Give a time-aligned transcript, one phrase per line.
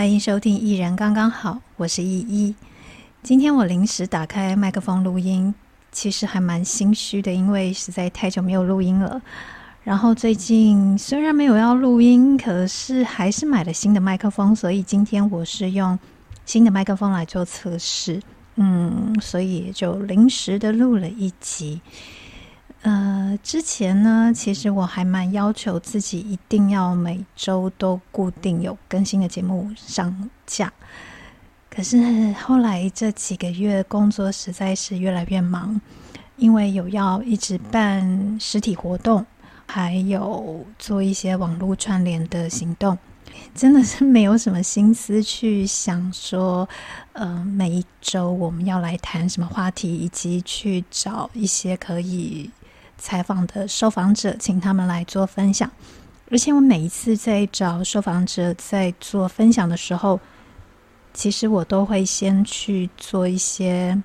[0.00, 2.54] 欢迎收听《一人刚刚好》，我是依依。
[3.22, 5.54] 今天我临时打开麦克风录音，
[5.92, 9.20] 其实还蛮心虚的，因为实在太久没有录音了。
[9.84, 15.98] 然后最近虽然没有要录音，可是还是买了新的麦克风，所以今天我是用
[16.46, 18.22] 新的麦克风来做测试。
[18.54, 21.78] 嗯，所以就临时的录了一集。
[22.82, 30.72] 呃，之前呢，其实我还蛮要求自己一定要每周都固定有更新的节目上架。
[31.68, 35.78] 可是后来这几个月工作实在是越来越忙，
[36.36, 39.26] 因为有要一直办实体活动，
[39.66, 42.96] 还有做一些网络串联的行动，
[43.54, 46.66] 真的是没有什么心思去想说，
[47.12, 52.50] 呃，每一周我们要来谈什么话题，以及去找一些可以。
[53.00, 55.68] 采访的受访者，请他们来做分享。
[56.30, 60.20] 而且我每一次在找受访者在做分享的时候，
[61.12, 64.00] 其实我都会先去做一些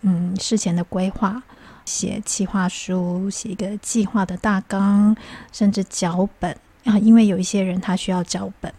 [0.00, 1.40] 嗯事前的规划，
[1.84, 5.14] 写企划书，写一个计划的大纲，
[5.52, 6.50] 甚至脚本
[6.84, 6.98] 啊。
[6.98, 8.72] 因为有一些人他需要脚本。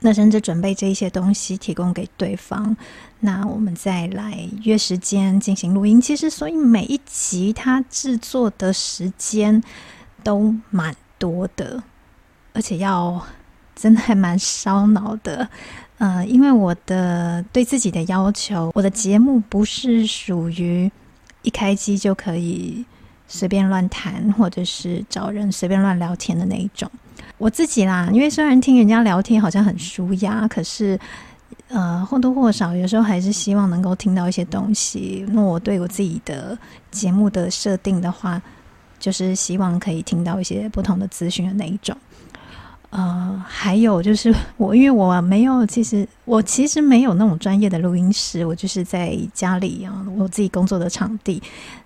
[0.00, 2.76] 那甚至准备这一些东西提供给对方，
[3.20, 6.00] 那我们再来约时间进行录音。
[6.00, 9.62] 其实，所以每一集它制作的时间
[10.22, 11.82] 都蛮多的，
[12.52, 13.26] 而且要
[13.74, 15.48] 真的还蛮烧脑的。
[15.98, 20.92] 呃，因为我的对自己的要求，我的节目不是属于
[21.40, 22.84] 一开机就可以
[23.26, 26.90] 随便乱谈，或者是找人随便乱聊天的那一种。
[27.38, 30.98] 我自己啦，因为虽然听人家聊天好像很舒压，可是，
[31.68, 35.26] 呃，或多或少有时候还是希望能够听到一些东西。
[35.32, 36.56] 那我对我自己的
[36.90, 38.40] 节目的设定的话，
[38.98, 41.94] 就是希望可以听到一些不同的资讯的那一种。
[42.88, 51.42] 呃，还有就是我，因为我没有，其实我其实没有那种专业的录音室，我就是在家里啊，我自己工作的场地，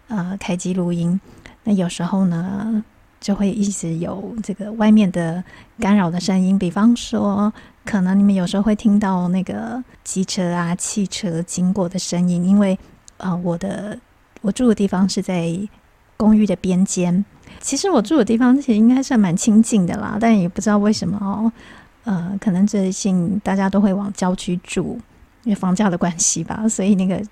[0.06, 1.20] 呃，开机录音。
[1.64, 2.84] 那有时候呢，
[3.20, 5.44] 就会一直有这个外面的
[5.78, 7.52] 干扰的声音，比方说，
[7.84, 12.78] 可能你们有时候会听到那个机车啊、汽车经过的声音，因为
[13.18, 13.98] 呃，我的
[14.40, 15.54] 我住的地方是在
[16.16, 17.22] 公寓的边间。
[17.60, 21.52] 其实我住的地方其实应该算蛮清静的啦，但也不知道为什么哦，
[22.04, 24.98] 呃，可能最近大家都会往郊区住，
[25.44, 27.22] 因为房价的关系吧，所以那个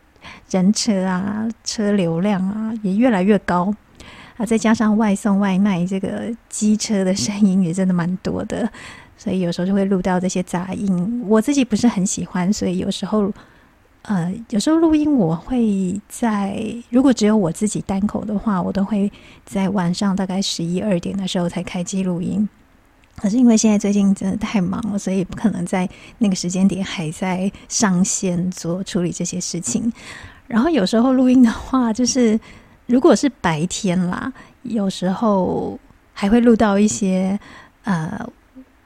[0.51, 3.75] 人车啊、车流量啊也越来越高。
[4.39, 8.71] 啊，再加上外送外卖这个机车的声音也真的蛮多的，
[9.17, 11.25] 所以有时候就会录到这些杂音。
[11.27, 13.33] 我自己不是很喜欢，所以有时候，
[14.03, 16.57] 呃，有时候录音我会在
[16.89, 19.11] 如果只有我自己单口的话，我都会
[19.45, 22.49] 在晚上大概十一二点的时候才开机录音。
[23.17, 25.89] 可是因为现在最近真的太忙了，所以不可能在
[26.19, 29.93] 那个时间点还在上线做处理这些事情。
[30.47, 32.39] 然后有时候录音的话，就是。
[32.89, 34.33] 如果是白天啦，
[34.63, 35.79] 有时候
[36.15, 37.39] 还会录到一些
[37.85, 38.19] 呃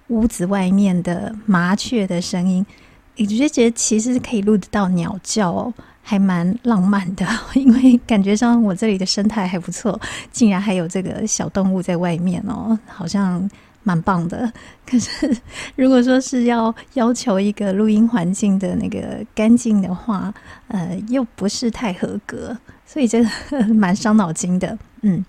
[0.09, 2.67] 屋子外面的麻雀的声音，
[3.15, 7.25] 你就觉得其实可以录得到鸟叫，还蛮浪漫的。
[7.55, 9.99] 因为感觉上我这里的生态还不错，
[10.33, 13.49] 竟然还有这个小动物在外面哦，好像
[13.83, 14.53] 蛮棒的。
[14.87, 15.37] 可是
[15.77, 20.33] 如果说是要要求一个录音环境的那个干净的话，
[20.69, 22.57] 呃，又不是太合格。
[22.85, 23.29] 所以这个
[23.69, 25.25] 蛮伤脑筋的，嗯，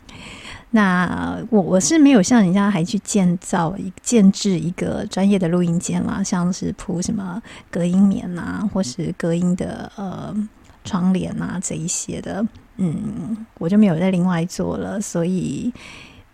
[0.71, 7.41] 那我我是没有像人家还去建造建制一个专业的录音间啦，像是铺什么
[7.71, 10.35] 隔音棉啊，或是隔音的呃
[10.83, 15.71] 窗帘啊这一些的，嗯，我就没有再另外做了，所以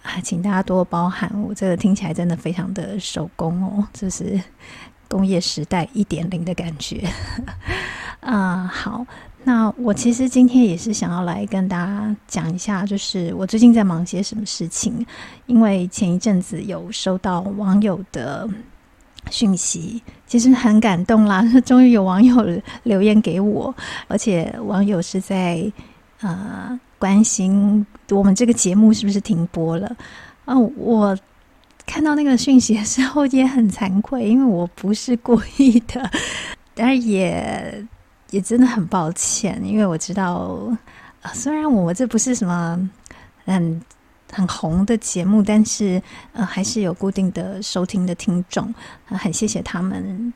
[0.04, 4.40] 啊，请大家多包涵，我这个听起来真的非常的手工哦，就是
[5.08, 7.08] 工业时代一点零的感觉，
[8.22, 9.06] 啊，好。
[9.46, 15.04] 那我其实今天也是想要来跟大家讲一下，就是我最近在忙些什么事情。
[15.46, 18.48] 因为前一阵子有收到网友的
[19.32, 21.42] 讯息，其实很感动啦。
[21.66, 22.36] 终于有网友
[22.84, 23.74] 留言给我，
[24.10, 25.72] 而且网友是在
[26.20, 29.96] 呃关心我们这个节目是不是停播了。
[30.46, 31.18] 啊，我
[31.88, 36.12] 看到那个讯息的时候也很惭愧，因为我不是故意的，
[36.76, 37.88] 但是也。
[38.32, 40.56] 也真的很抱歉，因为我知道，
[41.24, 42.80] 呃，虽然我这不是什么
[43.44, 43.82] 很
[44.32, 46.00] 很红的节目，但是
[46.34, 48.72] 呃，还是有固定的收听的听众，
[49.06, 50.32] 很谢谢他们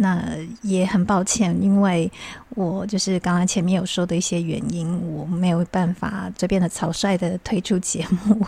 [0.00, 0.24] 那
[0.62, 2.10] 也很抱歉，因为
[2.50, 8.46] 我就是刚刚前面有说的一些原因，我没有办法这边的草率的推出节目。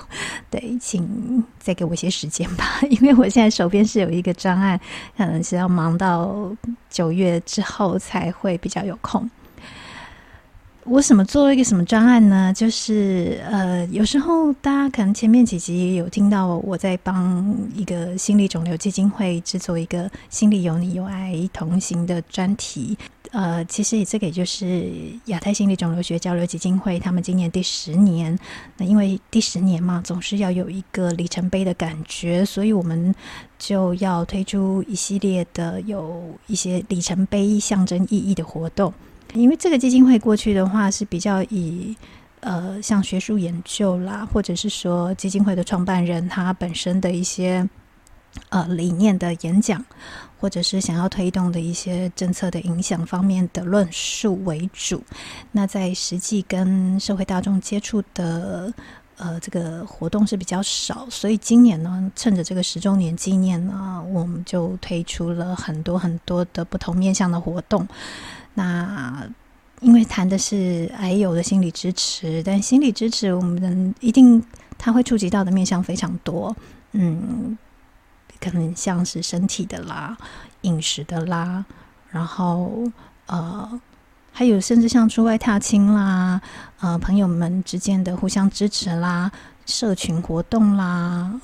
[0.48, 4.78] 对，请再给我一些时间吧， 因为我现在手边是有一个专案，
[5.16, 6.50] 可能是要忙到
[6.88, 9.28] 九月之后才会比较有空。
[10.90, 12.52] 我什么做了一个什么专案呢？
[12.52, 22.98] 就是呃，有时候大家可能前面几集有听到我在帮一个心理肿瘤基金会制作一个“心里有你，有爱同行”的专题。
[23.30, 24.90] 呃，其实这个也就是
[25.26, 28.36] 亚太心理肿瘤学交流基金会他们今年第十年。
[28.76, 33.14] 那因为第十年嘛，总是要有一个里程碑的感觉，所以我们
[33.60, 38.92] 就要推出一系列的有一些里程碑象征意义的活动。
[39.34, 41.96] 因为这个基金会过去的话是比较以
[42.40, 47.68] 呃像学术研究啦，或者是说基金会的创办人他本身的一些
[48.48, 49.84] 呃理念的演讲，
[50.38, 55.02] 或者是想要推动的一些政策的影响方面的论述为主。
[55.52, 58.72] 那在实际跟社会大众接触的
[59.16, 67.86] 呃这个活动是比较少，所以今年呢，趁着这个十周年纪念呢，我们就推出了很多很多的不同面向的活动。
[68.60, 69.26] 那
[69.80, 74.44] 因为谈的是癌友的心理支持，但心理支持我们人一定
[74.76, 76.54] 他会触及到的面向非常多，
[76.92, 77.56] 嗯，
[78.38, 80.14] 可能像是身体的啦、
[80.60, 81.64] 饮食的啦，
[82.10, 82.84] 然后
[83.24, 83.80] 呃，
[84.30, 86.38] 还有甚至像出外踏青啦、
[86.80, 89.32] 呃，朋友们之间的互相支持啦、
[89.64, 91.40] 社群活动啦，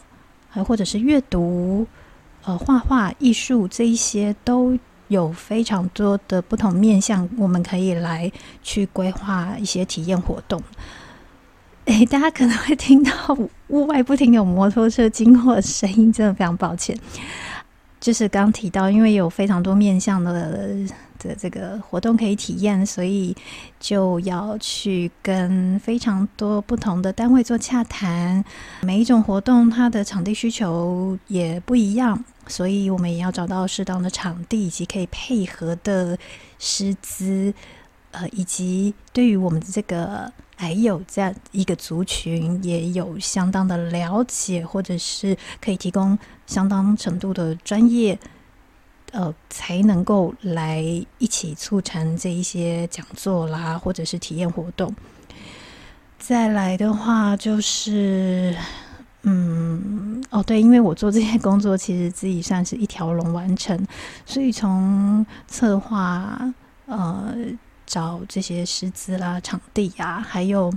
[0.51, 1.87] 还或者是阅读、
[2.45, 4.79] 呃，画画、艺术这一些都。
[5.09, 8.31] 有非常多的不同面向，我们可以来
[8.63, 10.63] 去规划一些体验活动。
[11.87, 13.13] 诶，大家可能会听到
[13.69, 16.99] 屋外不停有摩托车经过的声音，真的非常抱歉。
[18.01, 20.77] 就是刚提到，因为有非常多面向的
[21.19, 23.35] 的这个活动可以体验，所以
[23.79, 28.45] 就要去跟非常多不同的单位做洽谈。
[28.83, 32.25] 每一种活动，它的场地需求也不一样。
[32.49, 36.17] 所以我们也要找到适当的场地，以及可以配合的
[36.61, 37.53] 师资，
[38.13, 46.17] 呃，以及对于我们的这个癌友这样一个族群，也有相当的了解，或者是可以提供
[46.47, 48.17] 相当程度的专业，
[49.17, 50.83] 呃，才能够来
[51.19, 54.95] 一起促成这一些讲座啦，或者是体验活动。
[56.19, 58.55] 再来的话就是。
[59.29, 63.77] 嗯，哦，对，因为我做这些工作，其实自己算是一条龙完成，
[64.25, 66.39] 所以从策划、
[66.85, 67.35] 呃，
[67.85, 70.73] 找这些师资啦、场地呀、还有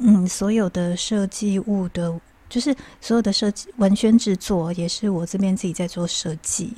[0.00, 2.18] 嗯，所有的设计物的，
[2.48, 6.72] 就是所有的设计文宣制作，也是我这边自己在做设计。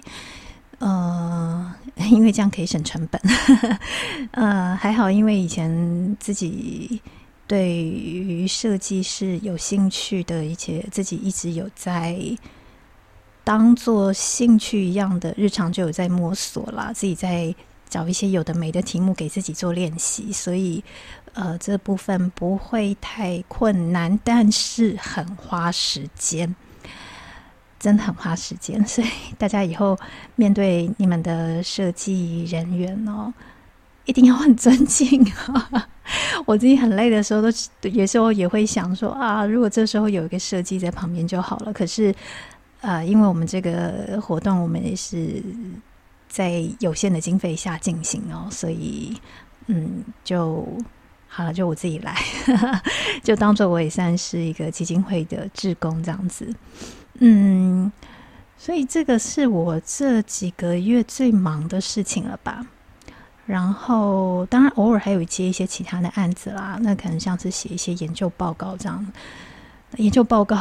[0.80, 1.74] 呃，
[2.10, 3.22] 因为这样可以省成本，
[4.32, 7.00] 呃，还好，因为以前自己。
[7.46, 12.16] 对于设计是有兴趣的，一切自己一直有在
[13.42, 17.52] 当做兴趣一样的日常就有在摸索啦，自己在
[17.88, 20.80] 找一些有的没的题目给自己做练习，所以
[21.32, 26.54] 呃这部分不会太困难，但是很花时间，
[27.80, 29.98] 真的很花时间， 所以大家以后
[30.36, 33.32] 面对你们的设计人员哦，
[34.04, 35.88] 一定要很尊敬啊。
[36.44, 37.48] 我自己很累的时候，都
[37.88, 41.72] 有时候也会想说啊，如果这时候有一个设计在旁边就好了。
[41.72, 42.14] 可是，
[42.80, 45.42] 呃，因为我们这个活动，我们也是
[46.28, 49.16] 在有限的经费下进行哦，所以，
[49.68, 50.66] 嗯，就
[51.28, 52.16] 好了，就我自己来，
[53.22, 56.52] 就当做我也算是一个基金会的志工这样子。
[57.20, 57.90] 嗯，
[58.58, 62.66] 所以这个是我这几个月最忙的事情了吧。
[63.46, 66.78] 然后，当然偶尔还有接一些其他的案子啦。
[66.82, 69.06] 那可能像是写一些研究报告这样。
[69.96, 70.56] 研究报告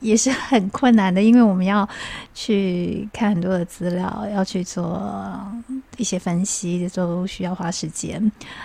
[0.00, 1.88] 也是很困难的，因为我们要
[2.34, 5.02] 去看很多的资料，要去做
[5.96, 8.20] 一些分析，都需要花时间。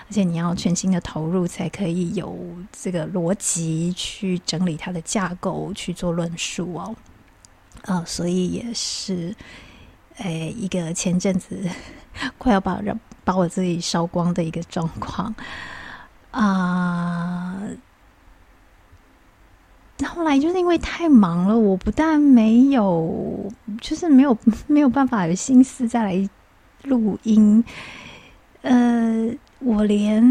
[0.08, 2.38] 而且你要全心的投入，才可以有
[2.72, 6.96] 这个逻辑去整理它的架构，去做论述哦。
[7.84, 9.36] 呃，所以也是，
[10.18, 11.60] 哎，一个前阵子
[12.38, 13.00] 快要把人。
[13.24, 15.34] 把我自己烧光的一个状况
[16.32, 17.51] 啊！
[20.22, 23.52] 后来就是因为太忙了，我不但没有，
[23.82, 24.38] 就是没有
[24.68, 26.30] 没有办法有心思再来
[26.84, 27.64] 录音。
[28.62, 30.24] 呃，我连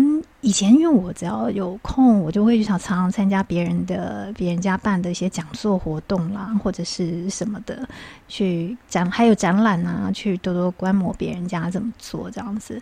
[0.43, 7.89] 以前因为我只要有空，我就会想常常参加别人的别人家办的一些讲座活动啦，或者是什么的，
[8.29, 12.81] 去展还有展览啊，去多多观摩别人家怎么做这样子。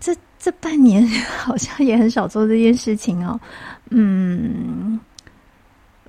[0.00, 1.06] 这这半年
[1.38, 3.38] 好像也很少做这件事情哦。
[3.90, 4.98] 嗯，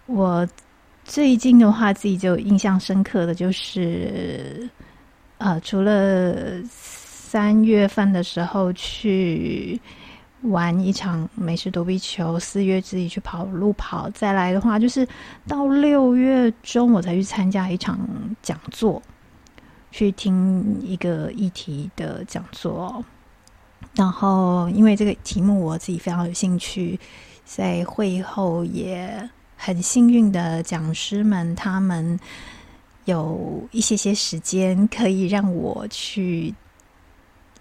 [0.08, 0.48] 我
[1.06, 4.68] 最近的话，自己就印象深刻的就是，
[5.38, 9.80] 呃，除了三月份的时候去。
[10.44, 15.06] 玩一场美式躲避球，四月自己去跑路跑，再来的话就是
[15.48, 18.00] 到六月中我才去参加一场
[18.44, 19.02] 讲座，
[19.90, 23.04] 去听一个议题的讲座。
[23.96, 26.98] 然后因为这个题目我自己非常有兴趣，
[27.44, 32.18] 在会后也很幸运的讲师们他们
[33.04, 36.56] 有一些些时间可以让我去。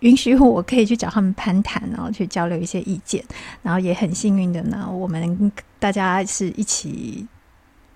[0.01, 3.25] 允许我可以去找他们攀谈，然后去交流一些意见，
[3.63, 7.27] 然后也很幸运的呢，我们大家是一起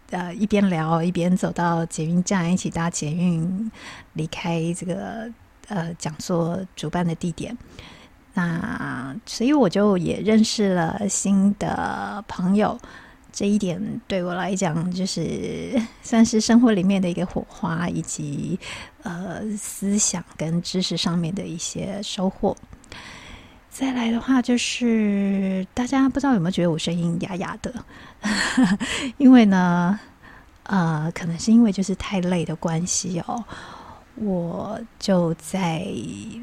[0.08, 3.70] 呃一边聊一边走到捷运站，一起搭捷运
[4.14, 5.30] 离开这个
[5.68, 7.56] 呃讲座主办的地点。
[8.32, 12.80] 那所以我就也认识了新的朋友。
[13.32, 18.58] 这一点对我来讲，就是 算是生活里面的一个火花，以及
[19.02, 22.56] 呃思想跟知识上面的一些收获。
[23.70, 27.72] 再来的话，就是大家不知道有没有觉得我声音哑哑的？
[29.16, 29.98] 因为呢，
[30.64, 33.42] 呃，可能是因为就是太累的关系哦。
[34.16, 35.86] 我就在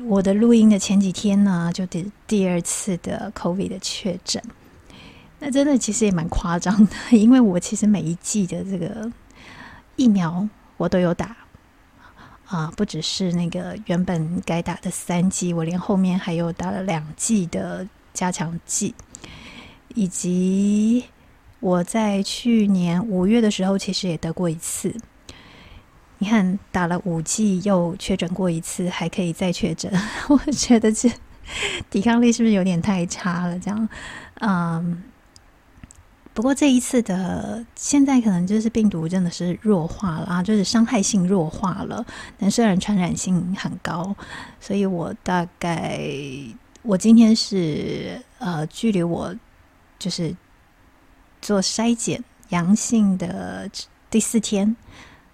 [0.07, 4.41] 我的录音的前几天呢，就第第二次的 COVID 的确诊。
[5.39, 9.11] 那真的其实也蛮夸张的，因为我其实每一季的这个
[9.95, 11.37] 疫苗我都有打
[12.47, 18.95] 啊，不只是那个原本该打的三剂，我连后面还有打了两剂的加强剂，
[19.93, 21.05] 以及
[21.59, 24.95] 我在去年五月的时候其实也得过一次。
[26.17, 29.91] 你看，打了五剂又确诊过一次，还可以再确诊，
[30.29, 31.11] 我觉得这
[31.91, 33.59] 抵抗力是不是有点太差了？
[33.59, 33.87] 这样，
[34.39, 35.03] 嗯。
[36.37, 42.05] 不过这一次的现在可能就是病毒真的是弱化了啊，就是伤害性弱化了，
[42.37, 44.15] 但虽然传染性很高，
[44.59, 45.99] 所以我大概
[46.83, 49.35] 我今天是呃，距离我
[49.97, 50.35] 就是
[51.41, 53.67] 做筛检阳性的
[54.11, 54.75] 第四天，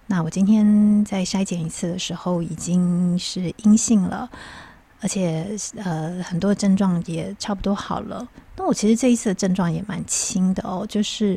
[0.06, 4.30] 那我今天再筛检一次的时候已经是阴性了。
[5.02, 8.26] 而且，呃，很多症状也差不多好了。
[8.56, 11.36] 那我其实这一次的症状也蛮轻的哦，就是，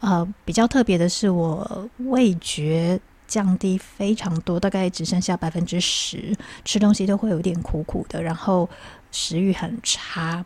[0.00, 2.98] 呃，比较特别的是，我味觉
[3.28, 8.68] 降低非常多，大概只剩下百分之十，吃东西都会有点苦苦的，然后
[9.12, 10.44] 食欲很差。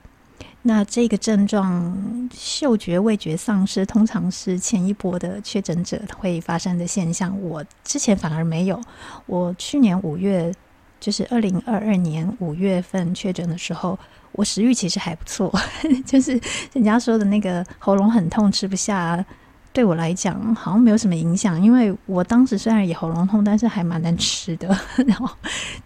[0.63, 7.41] 那这个症状，嗅觉、味觉丧失，通常是前一波的确诊者会发生的现象。
[7.41, 8.79] 我之前反而没有，
[9.27, 10.55] 我去年五月。
[11.01, 13.99] 就是二零二二年五月份确诊的时候，
[14.33, 15.53] 我食欲其实还不错，
[16.05, 16.33] 就是
[16.73, 19.25] 人家说的那个喉咙很痛吃不下，
[19.73, 24.69] 对我来讲好像没有什么影响，因为我当时虽然也喉咙痛，但是还蛮能吃的。
[25.07, 25.29] 然后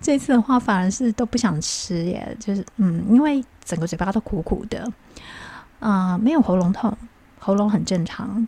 [0.01, 4.91] 这次的话反而是都不想吃耶，就是嗯，因为整个嘴巴都苦苦的，
[5.79, 6.97] 啊、没有喉咙痛，
[7.39, 8.47] 喉咙很正常，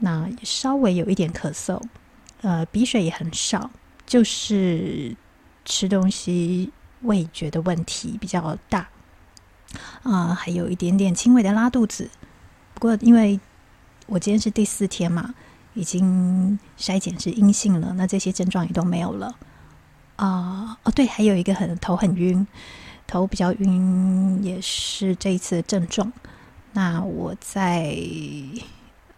[0.00, 1.80] 那稍微有一点咳嗽，
[2.42, 3.70] 呃，鼻水也很少，
[4.04, 5.16] 就是。
[5.64, 6.70] 吃东西
[7.02, 8.88] 味觉的问题比较大，
[10.02, 12.10] 啊、还有一点点轻微的拉肚子。
[12.74, 13.40] 不过因为
[14.06, 15.34] 我今天是第四天嘛，
[15.74, 19.34] 已经筛检是阴性了，那这些症状也都没有了。
[20.16, 22.46] 啊、哦对，还有一个很头很晕，
[23.06, 26.12] 头比较晕也是这一次的症状。
[26.72, 27.96] 那我在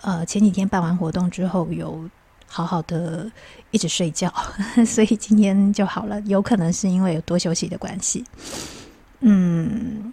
[0.00, 2.09] 呃前几天办完活动之后有。
[2.47, 3.31] 好好的
[3.71, 4.33] 一直睡觉，
[4.87, 6.21] 所以今天就好了。
[6.23, 8.25] 有可能是因为有多休息的关系，
[9.21, 10.12] 嗯，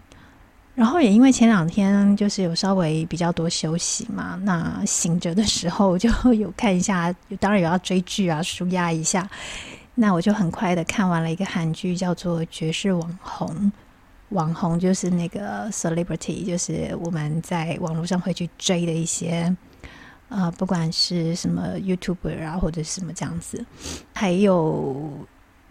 [0.76, 9.30] 然后也因为前两天就是有稍微比较多休息嘛，那醒着的时候就有看一下，当然有要追剧啊，舒压一下。
[9.96, 13.48] 那我就很快的看完了一个韩剧，叫做《绝世网红》。
[14.30, 19.56] 网红就是那个 celebrity，就是我们在网络上会去追的一些。
[20.34, 23.64] 啊、不管是什么 YouTuber 啊，或者什么这样子，
[24.14, 25.12] 还有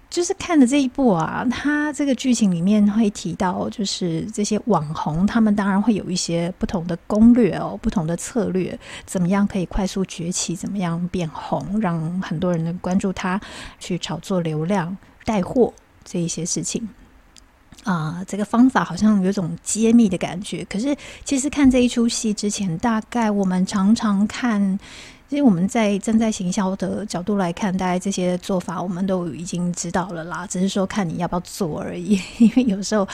[0.08, 13.40] 就是看的这一部啊，它这个剧情里面会提到，就是这些网红，他们当然会有一些不同的攻略哦，不同的策略，怎么样可以快速崛起，怎么样变红，让很多人能关注他，
[13.80, 16.88] 去炒作流量、带货这一些事情。
[17.84, 20.64] 啊、这个方法好像有种揭秘的感觉。
[20.66, 24.60] 可是，其实看这一出戏之前，大概我们常常看，
[25.28, 32.20] 因为我们在正在行销的角度来看，大概这些做法我们都已经知道了啦，只是说看你要不要做而已。
[32.38, 33.08] 因为有时候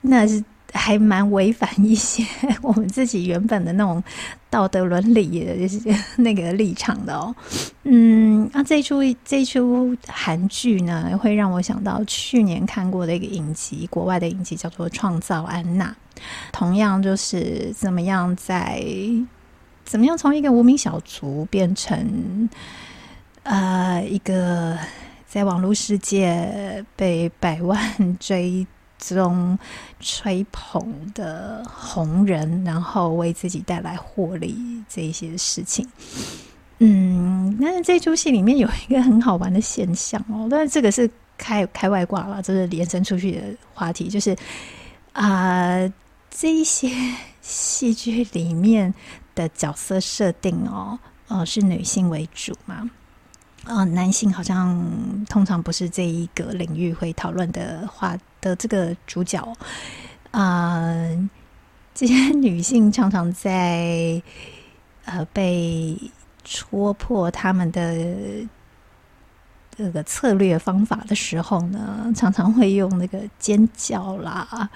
[0.00, 0.42] 那是。
[0.76, 2.24] 还蛮违反一些
[2.62, 4.02] 我们自己原本的那种
[4.50, 5.80] 道德伦理的，就是
[6.16, 7.34] 那个立场的哦。
[7.84, 15.94] 嗯，那这一出这一出韩剧呢，会让我想到去年看过的一个影集，国外的影集叫做《创造安娜》，
[16.52, 18.84] 同样就是怎么样在
[19.84, 22.48] 怎么样从一个无名小卒变成
[23.44, 24.76] 呃一个
[25.26, 28.66] 在网络世界被百万追。
[28.98, 29.58] 中
[30.00, 35.86] 吹捧的红人，然后为自己带来获利这一些事情，
[36.78, 43.42] 嗯，那这出戏里面有一个很好玩的现象哦， 但是这个是开开外挂了，这是延伸出去的
[43.74, 44.36] 话题，就是
[45.12, 45.76] 啊、
[46.30, 46.90] 这一些
[47.42, 48.92] 戏剧里面
[49.34, 50.98] 的角色设定哦，
[51.28, 52.90] 呃，是女性为主嘛，
[53.64, 58.16] 啊、男性好像通常不是这一个领域会讨论的话。
[58.46, 59.52] 的这个主角，
[60.30, 60.94] 啊、
[61.92, 64.22] 这些女性常常在
[65.04, 65.98] 呃被
[66.44, 68.46] 戳破他们的
[69.76, 74.70] 这个策略方法的时候呢，常常会用那个尖叫啦。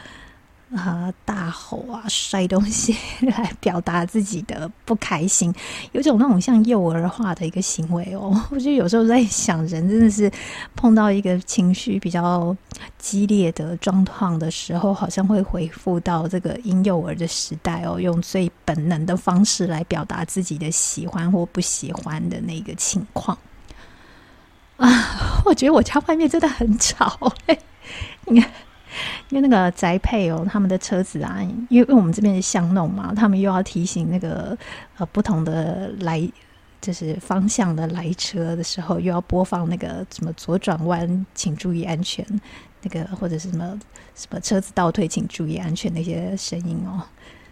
[0.74, 1.12] 啊！
[1.24, 2.96] 大吼啊，摔东西
[3.26, 5.52] 来表达自己的不开心，
[5.90, 8.40] 有种那种像幼儿化的一个行为哦。
[8.50, 10.30] 我就有时候在想，人真的是
[10.76, 12.56] 碰到一个情绪比较
[12.98, 23.36] 激烈的状况的时候，好像会回复到这个婴幼儿的时代哦，用最本能的方式来表达自己的喜欢或不喜欢的那个情况。
[24.76, 27.32] 啊， 我觉得我家外面真的很吵，
[28.26, 28.48] 你看。
[29.28, 34.56] 因为那个宅配哦，他们的车子啊，因为我们这边是巷弄嘛，他们又要提醒那个
[34.98, 36.28] 呃不同的来
[36.80, 42.24] 就是方向的来车的时候，又要播放那个什么左转弯请注意安全，
[42.82, 43.78] 那个或者是什么
[44.14, 47.02] 什么车子倒退请注意安全那些声音哦，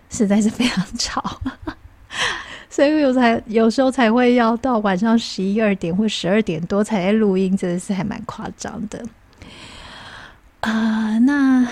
[0.09, 1.40] 实在是非常吵，
[2.70, 9.05] 所以有才有时候才会要到晚上十一二点或十二点多才在录音，真的是还蛮夸张的。
[10.68, 11.66] 啊、那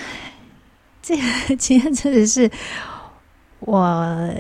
[1.03, 1.23] 这个
[1.57, 2.51] 今天真的是
[3.61, 4.33] 我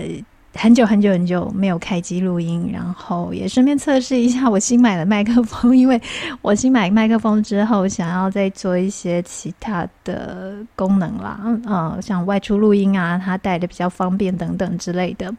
[0.54, 6.00] 很久很久很久没有开机录音，然后也顺便测试一下我新买的麦克风，因为
[6.40, 15.30] 我新买麦克风之后，想要再做一些其他的功能啦，嗯、像外出录音啊，它带的比较方便等等之类的，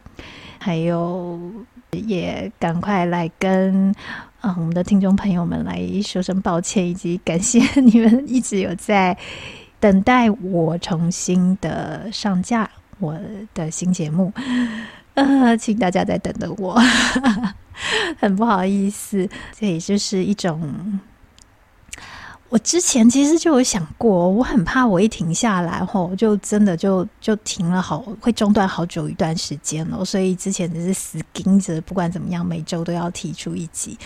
[0.60, 1.40] 还有
[1.92, 3.94] 也赶快来跟。
[4.40, 9.18] 啊，我们的听众朋友们来说声抱歉，以及感谢你们一直有在
[9.80, 12.70] 等待我重新的上架
[13.00, 13.18] 我
[13.52, 14.32] 的新节目。
[15.14, 16.80] 呃，请大家再等等我，
[18.20, 21.00] 很不好意思，这也就是一种
[22.48, 30.02] 我之前其实就有想过，我很怕我一停下来后，就真的就就停了好，会中断好久一段时间了。
[30.04, 33.98] 所以之前只是死盯着，不管怎么样，每周都要提出一集。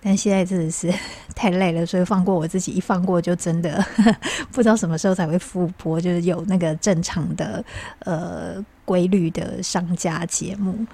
[0.00, 0.92] 但现在真的是
[1.34, 3.84] 太累了，所以放过我自己，一放过就真的
[4.52, 7.64] 不知道什么时候才会复播，就是有那个正常的
[8.00, 10.86] 呃规律的上架节目。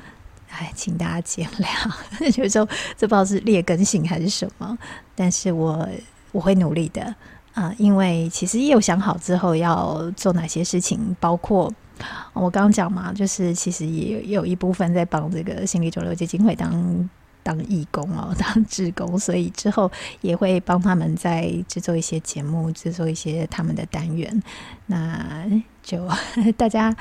[0.48, 1.92] 哎，请大家见谅，
[2.40, 4.78] 有时候这不知道是劣根性还是什么，
[5.16, 5.86] 但是我
[6.34, 7.14] 我会努力的
[7.54, 11.72] 啊、因为其实也有想好之后要做哪些事情，包括
[12.32, 17.08] 我刚刚讲嘛，就是其实也有一部分在帮这个心理肿瘤基金会当。
[17.44, 19.92] 当义工哦， 当志工，所以之后
[20.22, 24.42] 也会帮他们在制作一些节目，制作一些他们的单元。
[24.86, 25.44] 那
[25.82, 26.08] 就
[26.56, 26.96] 大家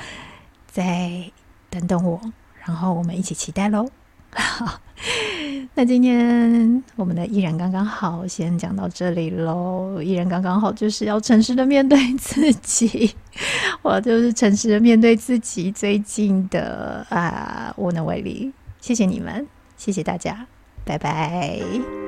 [0.70, 1.32] 再
[1.70, 2.20] 等等我，
[2.62, 3.88] 然后我们一起期待喽。
[4.34, 4.80] 好，
[5.74, 10.02] 那今天我们的依然刚刚好，先讲到这里喽。
[10.02, 13.14] 依然刚刚好，就是要诚实的面对自己，
[13.82, 18.52] 我就是诚实的面对自己最近的啊无能为力。
[18.80, 19.46] 谢谢你们。
[19.76, 20.46] 谢谢大家，
[20.84, 22.03] 拜拜。